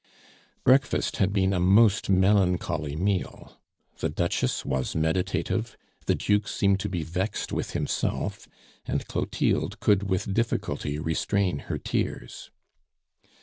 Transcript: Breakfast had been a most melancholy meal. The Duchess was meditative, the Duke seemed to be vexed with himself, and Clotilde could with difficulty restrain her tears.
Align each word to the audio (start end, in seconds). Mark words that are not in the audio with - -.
Breakfast 0.63 1.17
had 1.17 1.31
been 1.31 1.53
a 1.53 1.59
most 1.59 2.09
melancholy 2.09 2.95
meal. 2.95 3.59
The 3.99 4.09
Duchess 4.09 4.65
was 4.65 4.95
meditative, 4.95 5.77
the 6.07 6.15
Duke 6.15 6.47
seemed 6.47 6.79
to 6.79 6.89
be 6.89 7.03
vexed 7.03 7.51
with 7.51 7.73
himself, 7.73 8.47
and 8.87 9.05
Clotilde 9.07 9.79
could 9.79 10.09
with 10.09 10.33
difficulty 10.33 10.97
restrain 10.97 11.59
her 11.69 11.77
tears. 11.77 12.49